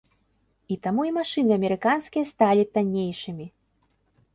І 0.75 0.77
таму 0.87 1.01
і 1.11 1.11
машыны 1.19 1.51
амерыканскія 1.59 2.25
сталі 2.33 2.69
таннейшымі. 2.79 3.45